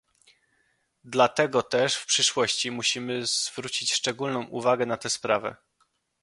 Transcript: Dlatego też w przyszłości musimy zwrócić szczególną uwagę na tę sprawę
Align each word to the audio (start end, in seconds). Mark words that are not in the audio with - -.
Dlatego 1.03 1.63
też 1.63 1.95
w 1.95 2.05
przyszłości 2.05 2.71
musimy 2.71 3.25
zwrócić 3.25 3.93
szczególną 3.93 4.43
uwagę 4.43 4.85
na 4.85 4.97
tę 4.97 5.09
sprawę 5.09 5.55